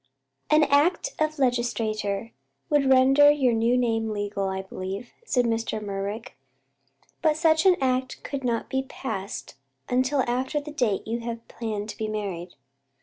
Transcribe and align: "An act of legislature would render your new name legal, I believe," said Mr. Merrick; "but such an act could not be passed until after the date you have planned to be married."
"An 0.49 0.63
act 0.63 1.11
of 1.19 1.37
legislature 1.37 2.31
would 2.71 2.89
render 2.89 3.29
your 3.29 3.53
new 3.53 3.77
name 3.77 4.09
legal, 4.09 4.49
I 4.49 4.63
believe," 4.63 5.09
said 5.27 5.45
Mr. 5.45 5.79
Merrick; 5.79 6.35
"but 7.21 7.37
such 7.37 7.67
an 7.67 7.75
act 7.79 8.23
could 8.23 8.43
not 8.43 8.67
be 8.67 8.81
passed 8.89 9.57
until 9.87 10.21
after 10.21 10.59
the 10.59 10.71
date 10.71 11.05
you 11.07 11.19
have 11.19 11.47
planned 11.47 11.87
to 11.89 11.97
be 11.97 12.07
married." 12.07 12.55